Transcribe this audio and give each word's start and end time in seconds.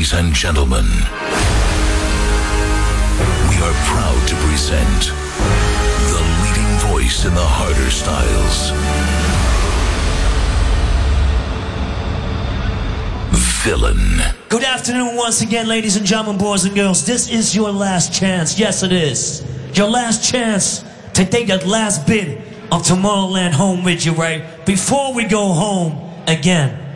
Ladies 0.00 0.14
and 0.14 0.32
gentlemen, 0.32 0.86
we 3.50 3.56
are 3.60 3.74
proud 3.84 4.28
to 4.28 4.34
present 4.46 5.12
the 6.08 6.22
leading 6.40 6.72
voice 6.88 7.26
in 7.26 7.34
the 7.34 7.44
harder 7.44 7.90
styles. 7.90 8.70
Villain. 13.62 14.22
Good 14.48 14.64
afternoon 14.64 15.16
once 15.16 15.42
again, 15.42 15.68
ladies 15.68 15.96
and 15.96 16.06
gentlemen, 16.06 16.38
boys 16.38 16.64
and 16.64 16.74
girls. 16.74 17.04
This 17.04 17.30
is 17.30 17.54
your 17.54 17.70
last 17.70 18.10
chance. 18.14 18.58
Yes, 18.58 18.82
it 18.82 18.92
is. 18.92 19.44
Your 19.74 19.90
last 19.90 20.32
chance 20.32 20.82
to 21.12 21.26
take 21.26 21.48
that 21.48 21.66
last 21.66 22.06
bit 22.06 22.38
of 22.72 22.84
Tomorrowland 22.84 23.52
home 23.52 23.84
with 23.84 24.06
you, 24.06 24.12
right? 24.12 24.64
Before 24.64 25.12
we 25.12 25.24
go 25.24 25.52
home 25.52 26.10
again. 26.26 26.86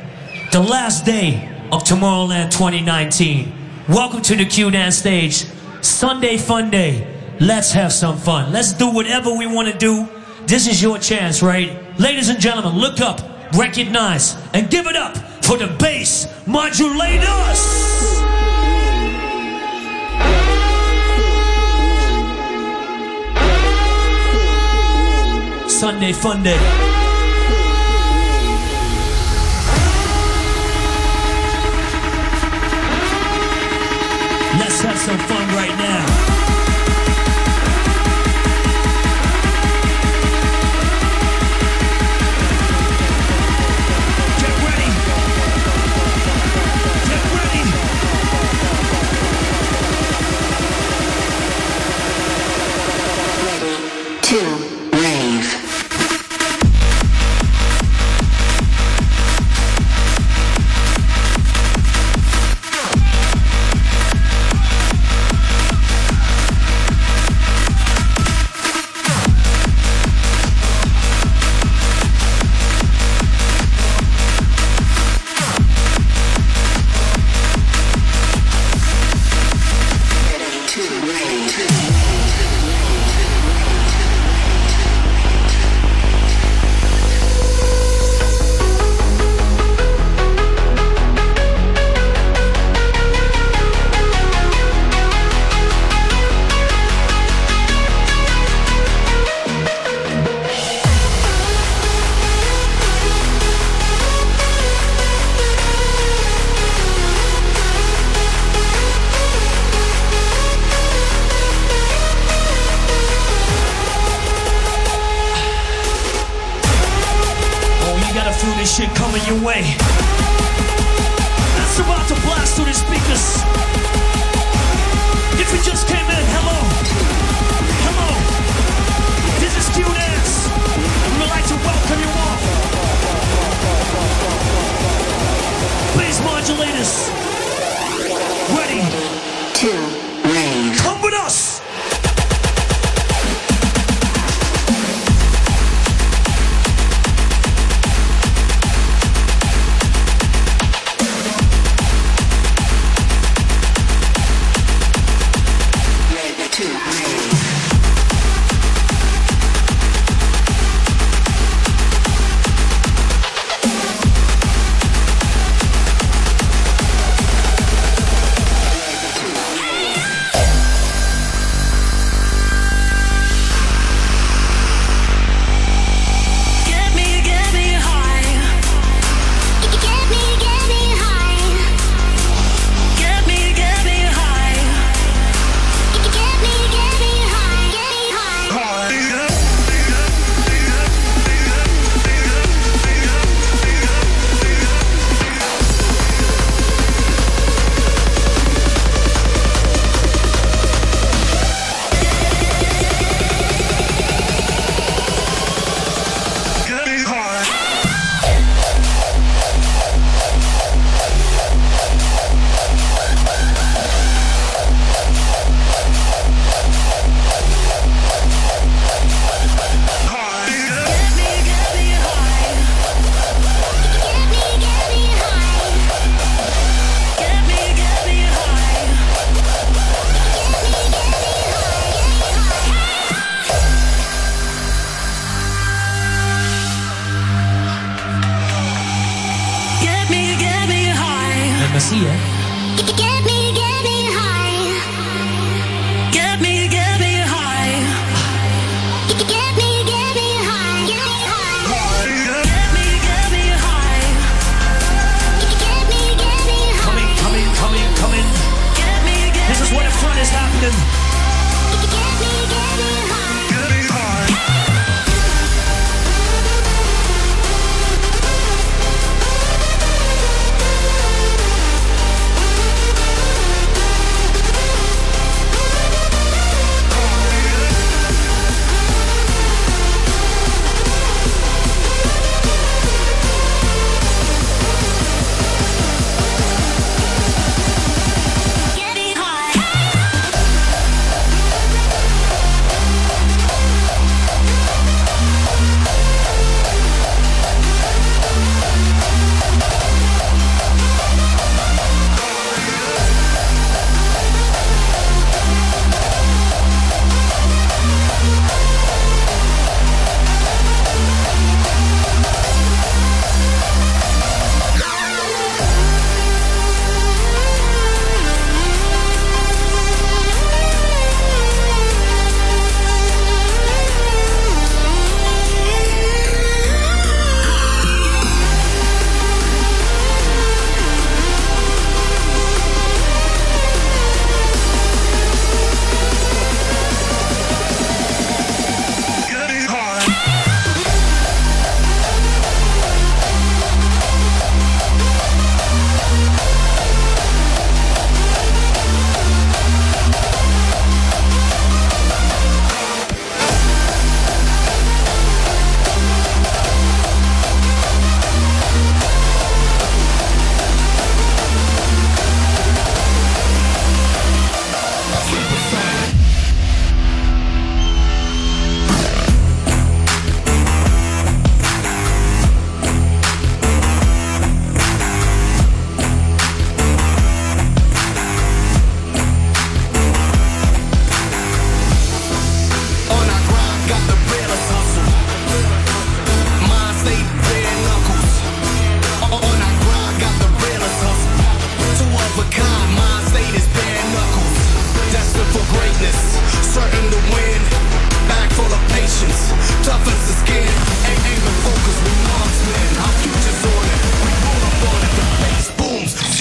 The 0.52 0.60
last 0.60 1.04
day 1.04 1.50
of 1.72 1.84
Tomorrowland 1.84 2.50
2019. 2.50 3.52
Welcome 3.88 4.22
to 4.22 4.36
the 4.36 4.44
Q 4.44 4.70
Dance 4.70 4.96
stage. 4.96 5.46
Sunday 5.82 6.36
fun 6.36 6.70
day. 6.70 7.06
Let's 7.40 7.72
have 7.72 7.92
some 7.92 8.16
fun. 8.16 8.52
Let's 8.52 8.72
do 8.72 8.90
whatever 8.90 9.32
we 9.32 9.46
want 9.46 9.68
to 9.68 9.76
do. 9.76 10.08
This 10.46 10.66
is 10.66 10.82
your 10.82 10.98
chance, 10.98 11.42
right? 11.42 11.98
Ladies 11.98 12.28
and 12.28 12.40
gentlemen, 12.40 12.78
look 12.78 13.00
up, 13.00 13.20
recognize, 13.54 14.36
and 14.52 14.70
give 14.70 14.86
it 14.86 14.96
up 14.96 15.16
for 15.44 15.56
the 15.56 15.68
bass 15.78 16.26
modulators. 16.46 17.84
Sunday 25.68 26.12
fun 26.12 26.42
day. 26.42 26.83
Have 34.86 34.98
some 34.98 35.18
fun 35.18 35.48
right 35.56 35.73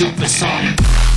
supersonic. 0.04 1.13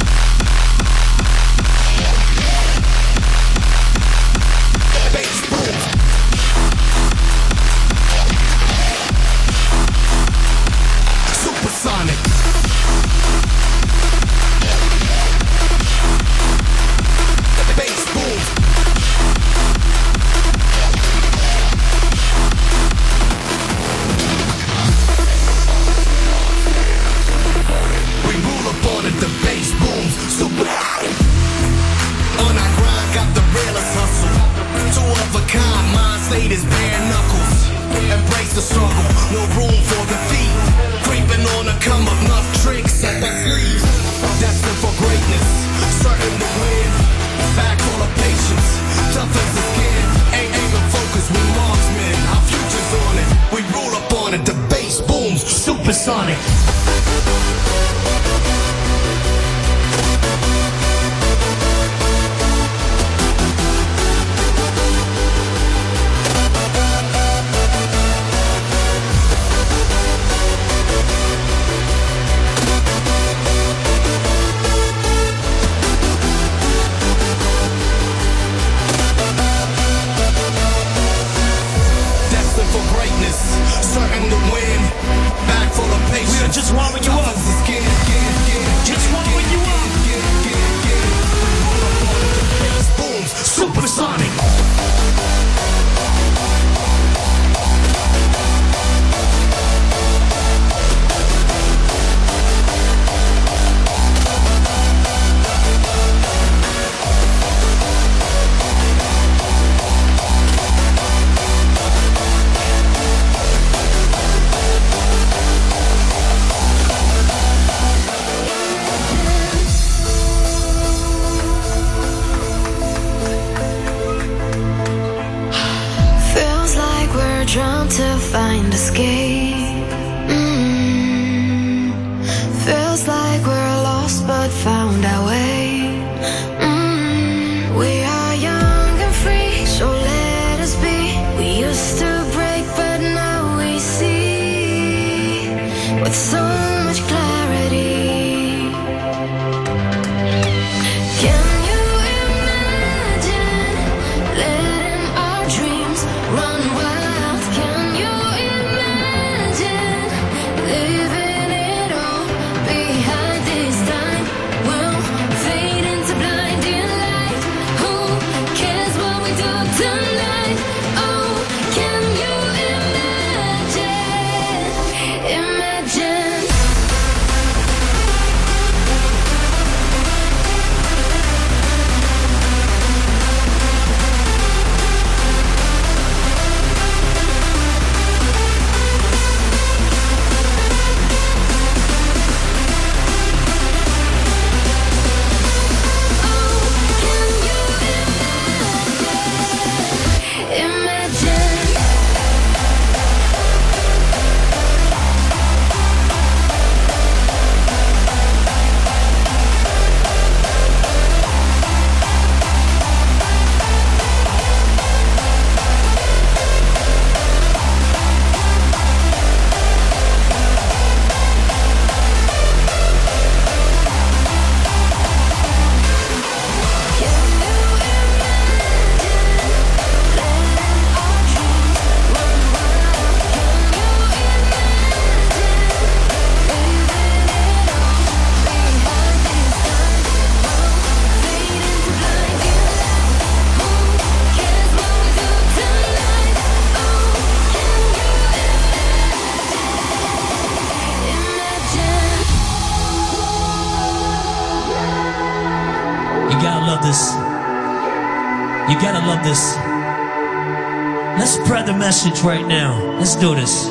message 261.96 262.22
right 262.22 262.46
now. 262.46 262.78
Let's 262.98 263.16
do 263.16 263.34
this. 263.34 263.62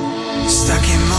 Stuck 0.49 0.83
in 0.89 0.99
my 1.09 1.14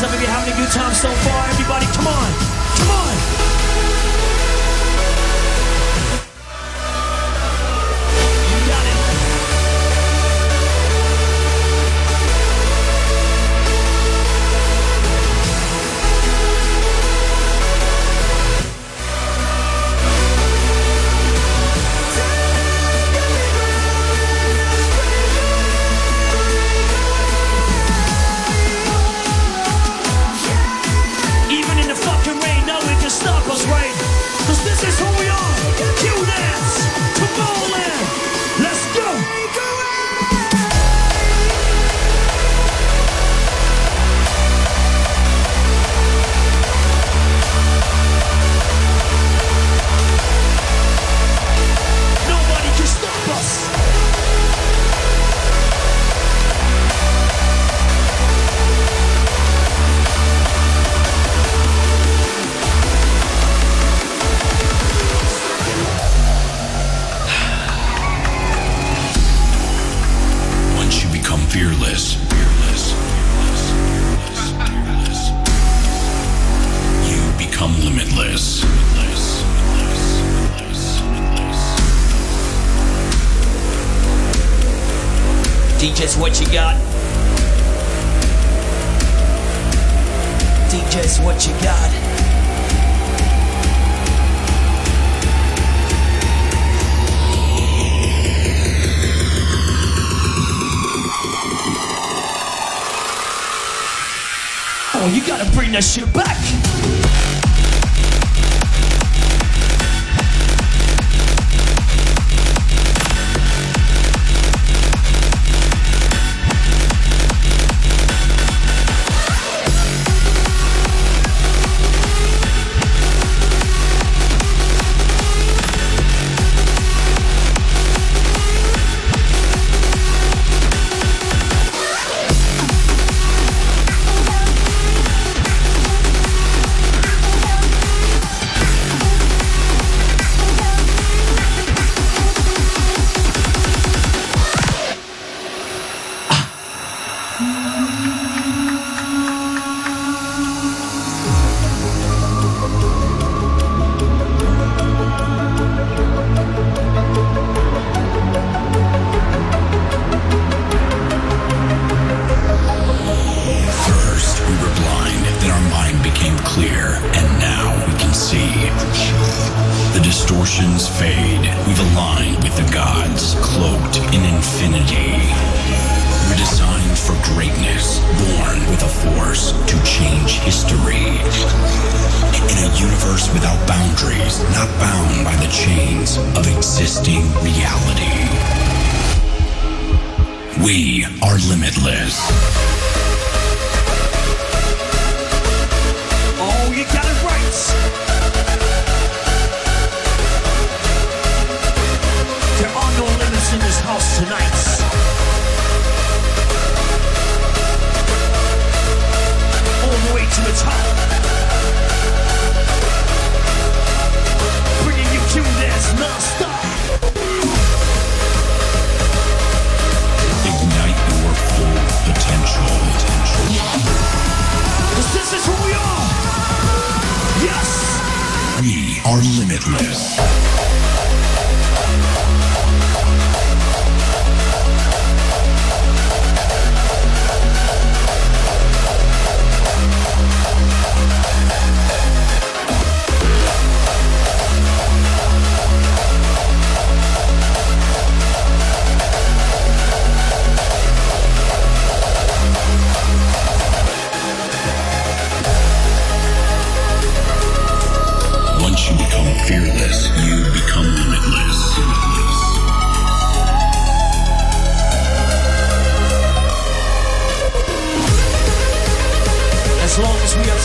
Some 0.00 0.14
of 0.14 0.18
you 0.18 0.26
having 0.28 0.54
a 0.54 0.56
good 0.56 0.70
time 0.72 0.94
so 0.94 1.12
far. 1.12 1.48
Everybody, 1.50 1.84
come 1.92 2.06
on. 2.06 2.49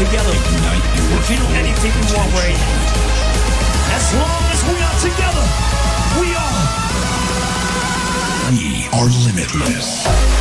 together, 0.05 0.37
we'll 1.09 1.21
feel 1.21 1.45
anything 1.55 1.91
we 1.91 2.15
want, 2.15 2.29
Wayne. 2.35 2.57
As 3.97 4.13
long 4.13 4.43
as 4.53 4.61
we 4.69 4.77
are 4.85 4.97
together, 5.01 5.45
we 6.19 6.35
are. 6.35 6.65
We 8.51 8.87
are 8.93 9.09
limitless. 9.25 10.34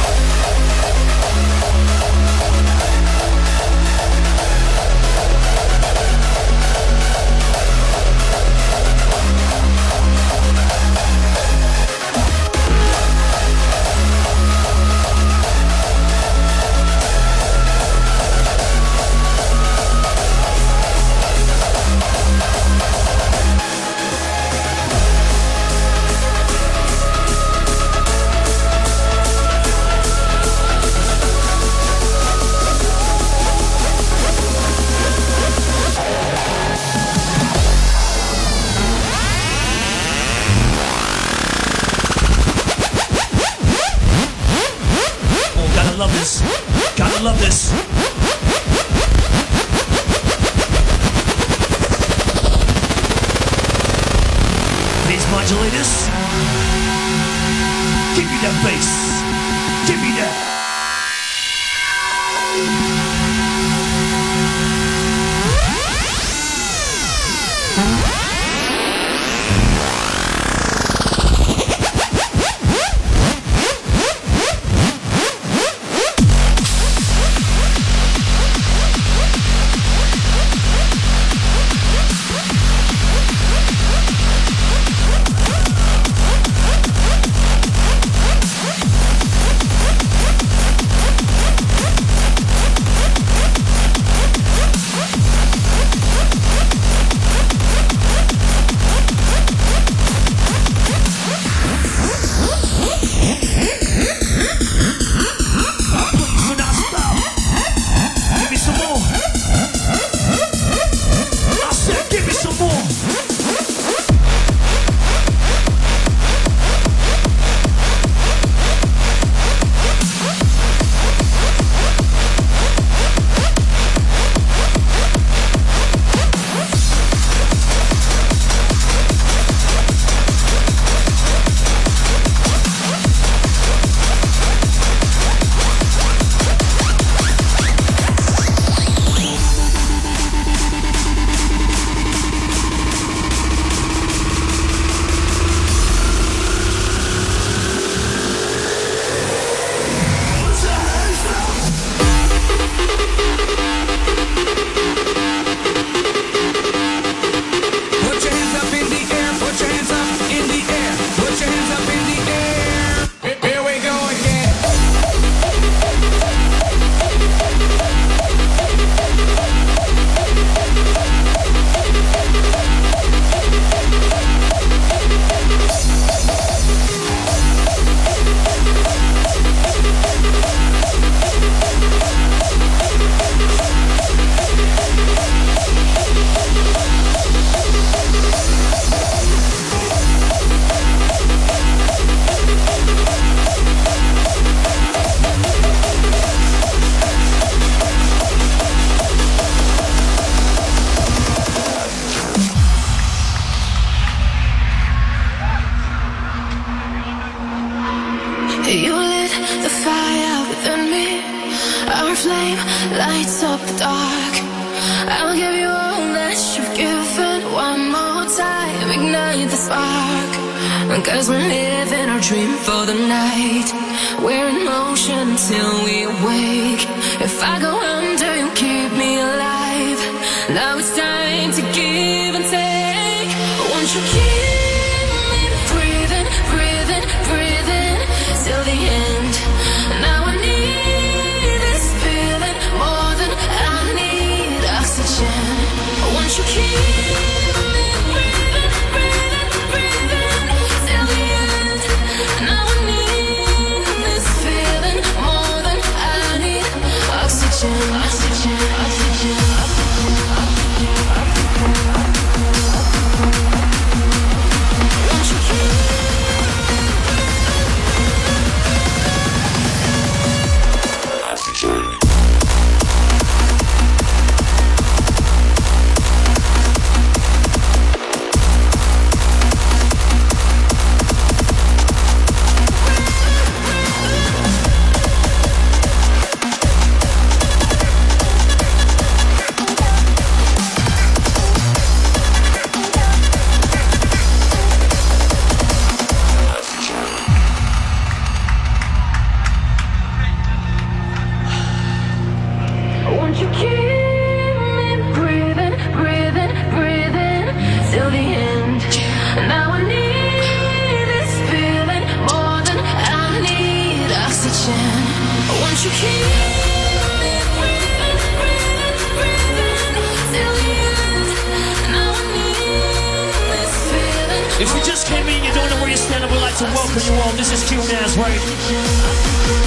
Like 326.55 326.69
to 326.69 326.75
welcome 326.77 327.03
you 327.03 327.21
all. 327.21 327.33
This 327.33 327.51
is 327.51 327.69
Q 327.69 327.79
Dance, 327.89 328.17
right? 328.17 328.39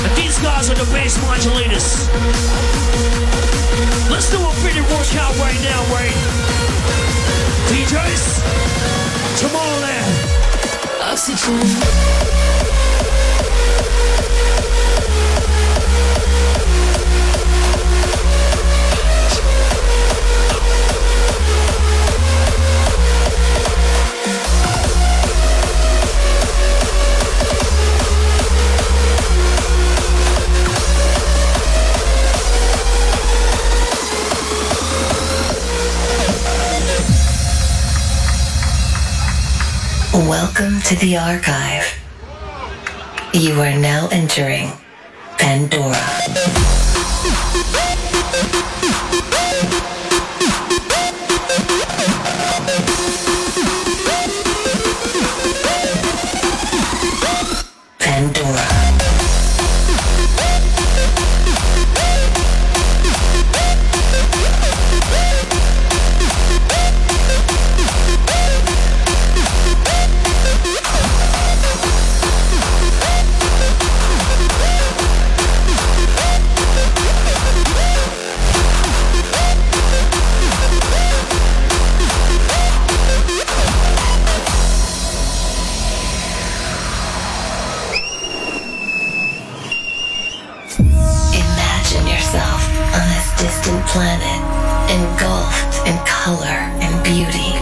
And 0.06 0.16
these 0.16 0.40
guys 0.40 0.70
are 0.70 0.76
the 0.76 0.90
bass 0.94 1.18
modulators. 1.18 2.08
Let's 4.10 4.32
do 4.32 4.38
a 4.38 4.52
pretty 4.64 4.80
workout 4.80 5.36
right 5.38 5.60
now, 5.64 5.84
right? 5.92 6.16
DJs, 7.68 8.40
Tomorrowland. 9.36 10.16
Oxygen. 11.12 12.08
Welcome 40.28 40.82
to 40.82 40.96
the 40.98 41.16
archive. 41.16 41.86
You 43.34 43.62
are 43.62 43.80
now 43.80 44.10
entering 44.12 44.74
Pandora. 45.38 46.57
Imagine 91.98 92.14
yourself 92.14 92.62
on 92.94 93.06
this 93.10 93.28
distant 93.42 93.82
planet, 93.90 94.42
engulfed 94.86 95.82
in 95.90 95.98
color 96.06 96.62
and 96.78 96.94
beauty. 97.02 97.58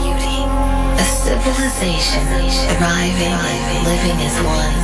A 1.00 1.06
civilization 1.24 2.20
thriving 2.76 3.32
living 3.88 4.20
as 4.28 4.36
one. 4.44 4.76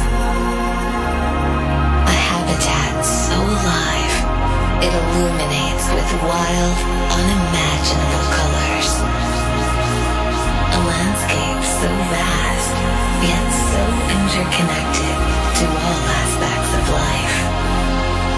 A 2.08 2.16
habitat 2.32 3.04
so 3.04 3.36
alive, 3.36 4.16
it 4.80 4.94
illuminates 4.96 5.86
with 5.92 6.10
wild, 6.24 6.78
unimaginable 7.12 8.28
colors. 8.32 8.92
A 10.64 10.80
landscape 10.80 11.64
so 11.76 11.92
vast, 12.08 12.72
yet 13.20 13.48
so 13.68 13.84
interconnected 14.16 15.18
to 15.60 15.66
all 15.68 16.04
aspects 16.24 16.72
of 16.80 16.90
life. 16.96 17.61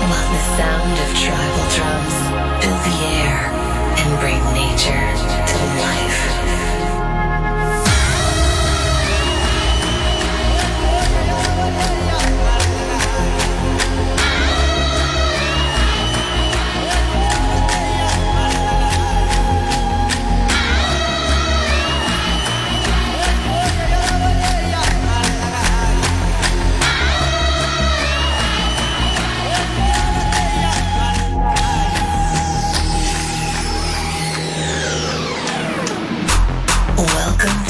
While 0.03 0.31
the 0.33 0.39
sound 0.57 0.99
of 0.99 1.09
tribal 1.15 1.65
drums 1.75 2.17
fill 2.61 2.79
the 2.87 2.97
air 3.23 3.39
and 3.97 4.19
bring 4.19 4.43
nature 4.53 5.07
to 5.47 5.57
life. 5.79 6.32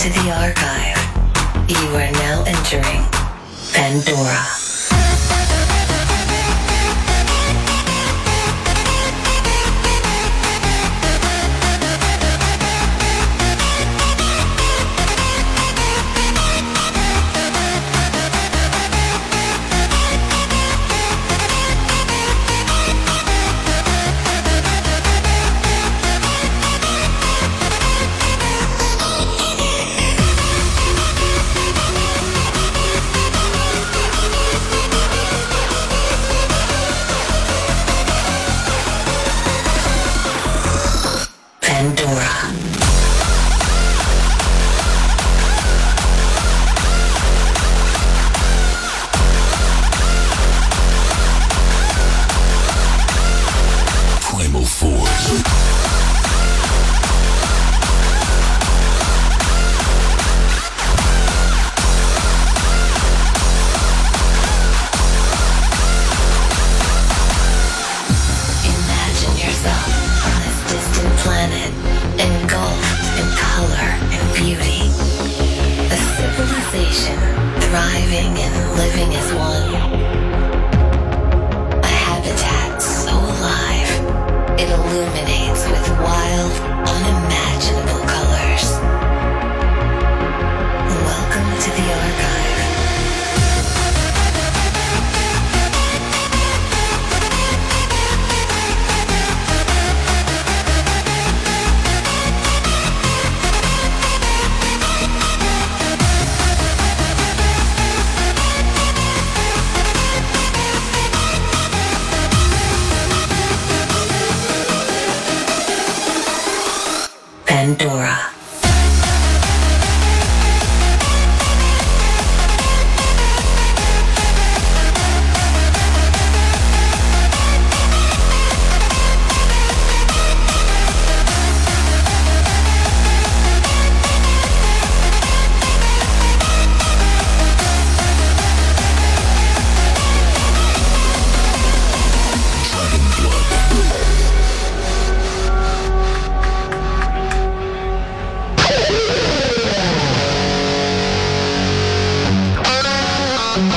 To 0.03 0.09
the 0.09 0.31
archive. 0.31 0.99
You 1.69 1.95
are 1.95 2.11
now 2.11 2.43
entering 2.45 3.05
Pandora. 3.71 4.62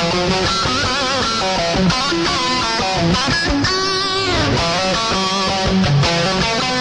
Thank 0.08 0.30
you. 6.70 6.75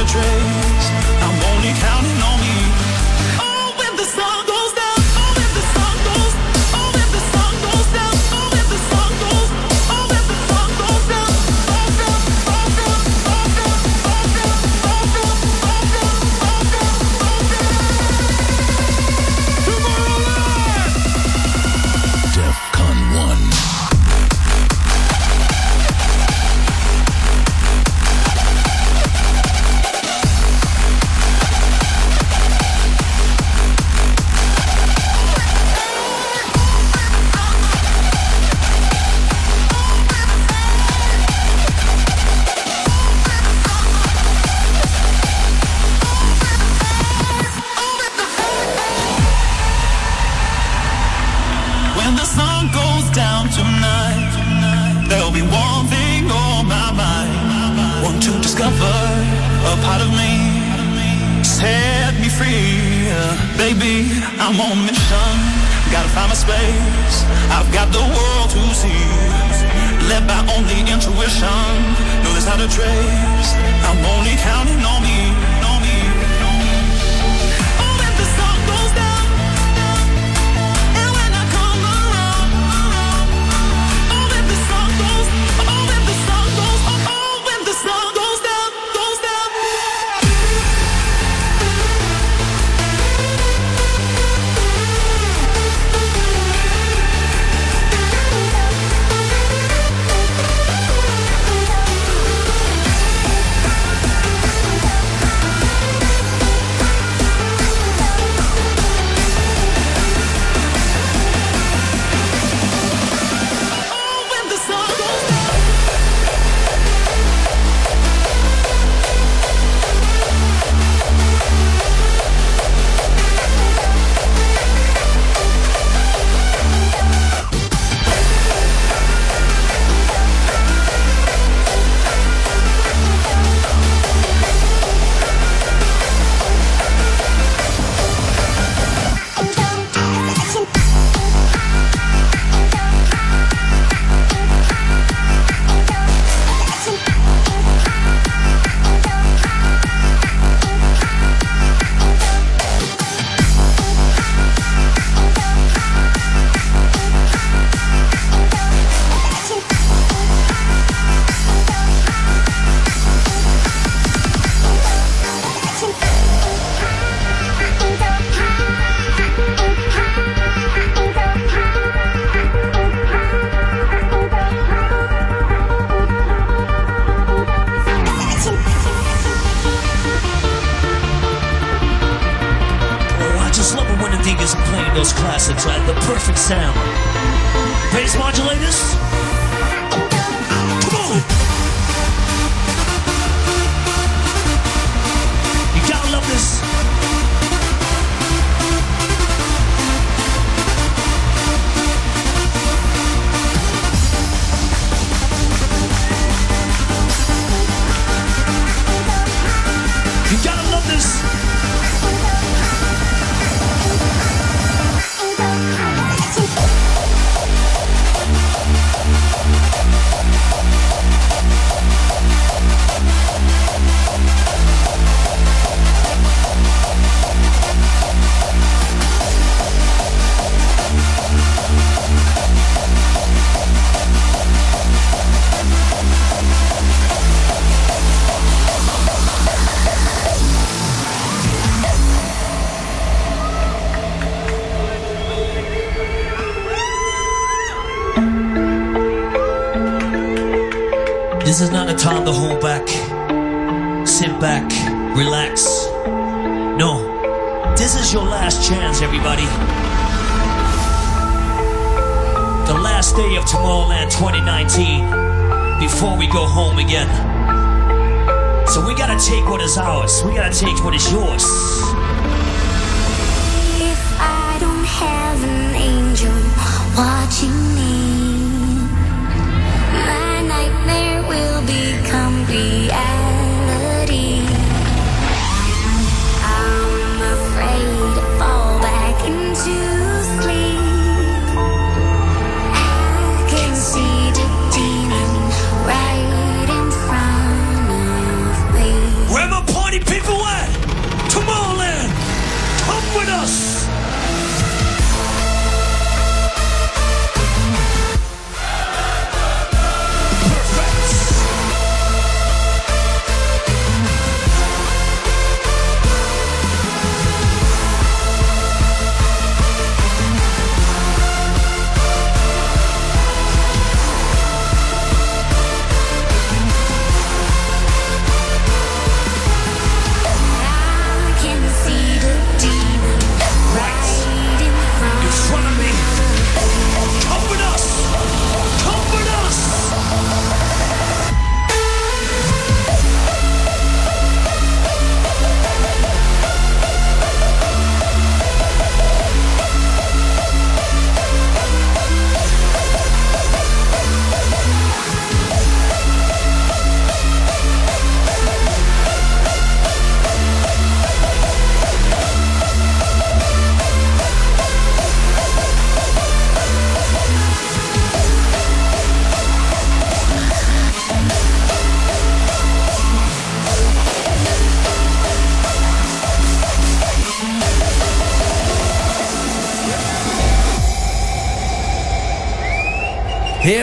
Just 0.00 0.14
how 0.14 0.69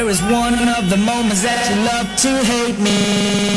is 0.09 0.21
one 0.21 0.53
of 0.69 0.89
the 0.89 0.97
moments 0.97 1.41
that 1.43 1.69
you 1.69 1.75
love 1.83 2.07
to 2.17 2.29
hate 2.45 2.79
me. 2.79 3.56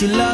you 0.00 0.06
love 0.06 0.27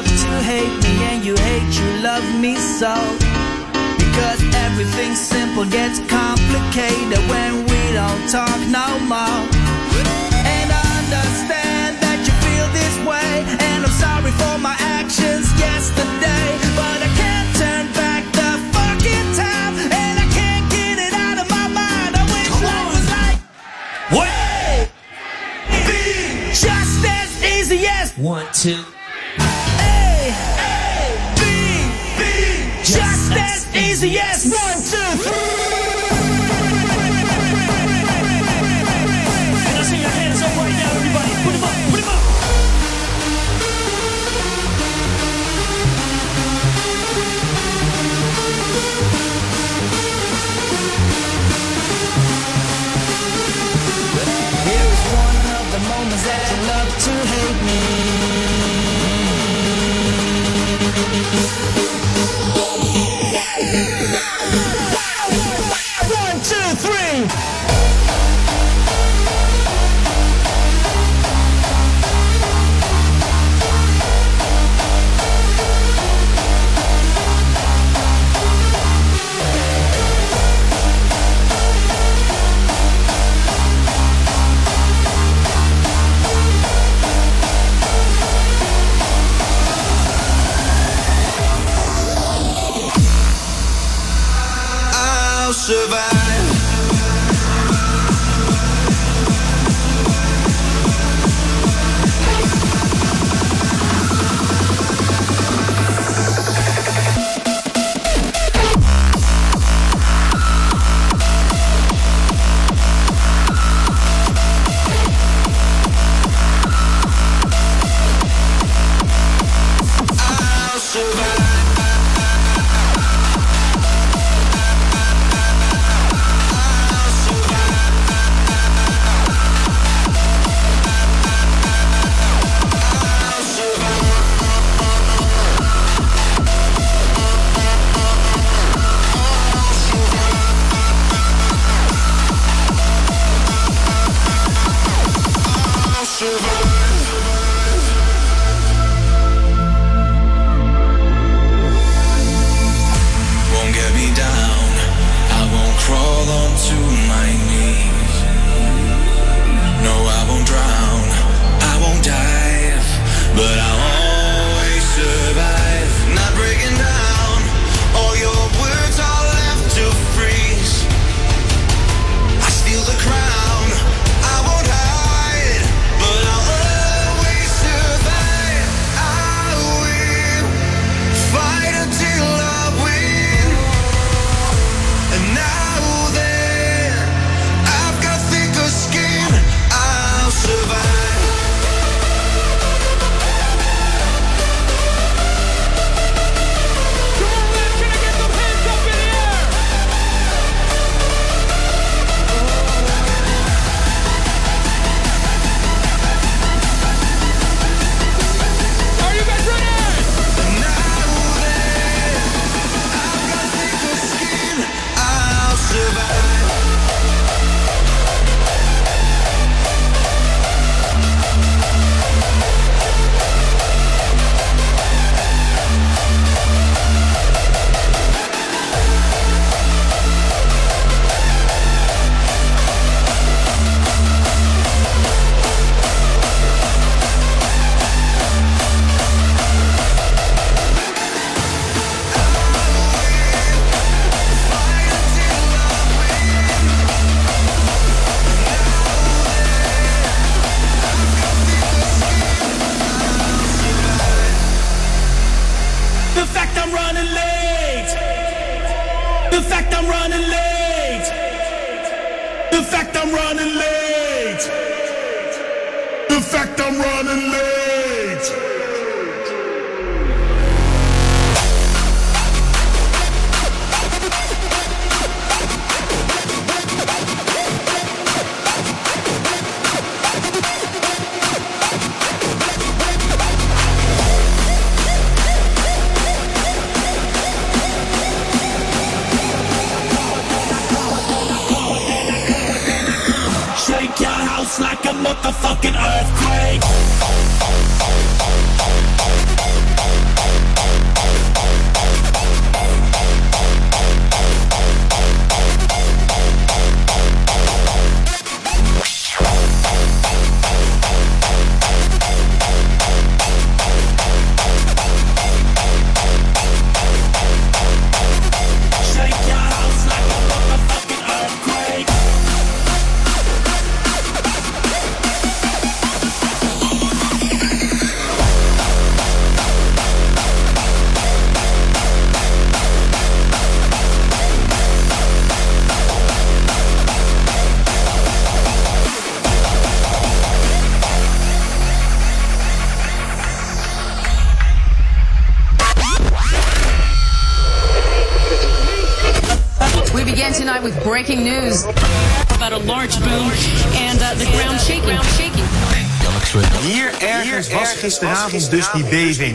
Gisteravond 358.34 358.90
dus 358.90 358.90
die 358.90 359.06
beving. 359.06 359.33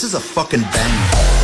This 0.00 0.14
is 0.14 0.14
a 0.14 0.20
fucking 0.20 0.62
bang. 0.62 1.39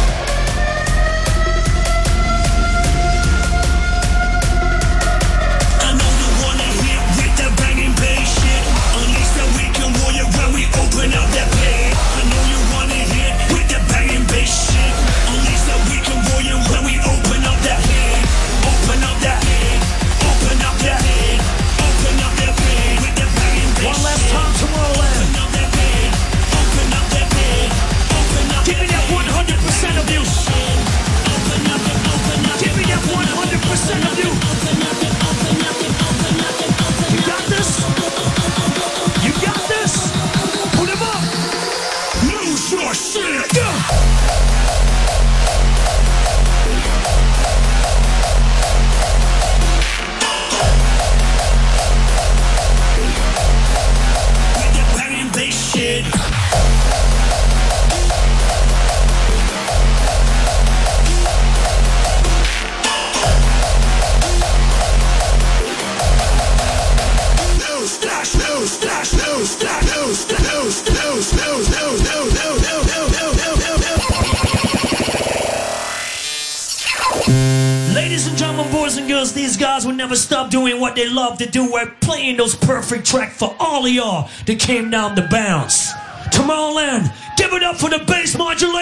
love 81.37 81.47
to 81.47 81.53
do 81.53 81.71
we're 81.71 81.91
playing 82.01 82.37
those 82.37 82.55
perfect 82.55 83.07
tracks 83.07 83.37
for 83.37 83.55
all 83.59 83.85
of 83.85 83.93
y'all 83.93 84.31
that 84.47 84.59
came 84.59 84.91
down 84.91 85.15
the 85.15 85.27
bounce. 85.31 85.93
Tomorrowland, 86.33 87.13
give 87.37 87.53
it 87.53 87.63
up 87.63 87.77
for 87.77 87.91
the 87.91 87.99
Bass 88.07 88.35
Modulators. 88.37 88.76